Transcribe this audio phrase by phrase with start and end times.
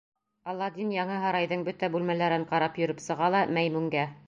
[0.53, 4.11] Аладдин яңы һарайҙың бөтә бүлмәләрен ҡарап йөрөп сыға ла Мәймүнгә: